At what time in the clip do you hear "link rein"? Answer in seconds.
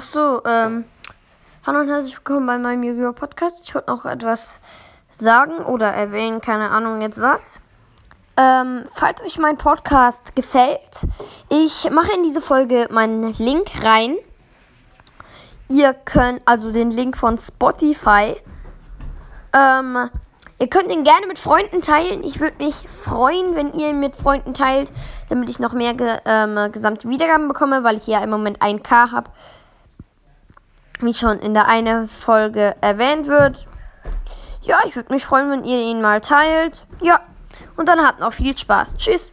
13.38-14.14